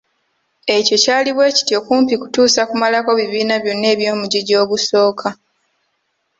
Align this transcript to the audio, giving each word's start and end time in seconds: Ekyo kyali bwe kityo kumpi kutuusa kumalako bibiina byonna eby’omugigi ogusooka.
Ekyo 0.75 0.95
kyali 1.03 1.31
bwe 1.33 1.53
kityo 1.57 1.79
kumpi 1.85 2.13
kutuusa 2.21 2.61
kumalako 2.69 3.09
bibiina 3.19 3.55
byonna 3.63 3.87
eby’omugigi 3.93 4.53
ogusooka. 4.63 5.29